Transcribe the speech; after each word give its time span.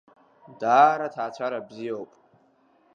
Даара 0.59 1.07
ҭаацәара 1.13 1.65
бзоиуп. 1.67 2.11